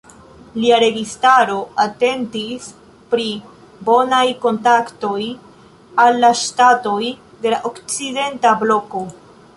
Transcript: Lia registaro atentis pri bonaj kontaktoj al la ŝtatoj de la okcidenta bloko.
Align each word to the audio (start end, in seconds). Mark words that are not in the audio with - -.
Lia 0.59 0.77
registaro 0.83 1.57
atentis 1.83 2.69
pri 3.11 3.27
bonaj 3.91 4.23
kontaktoj 4.47 5.29
al 6.07 6.21
la 6.25 6.33
ŝtatoj 6.43 7.01
de 7.45 7.53
la 7.57 7.61
okcidenta 7.73 8.57
bloko. 8.65 9.09